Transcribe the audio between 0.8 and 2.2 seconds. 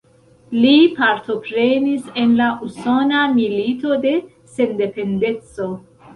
partoprenis